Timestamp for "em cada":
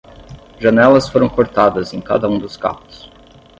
1.93-2.27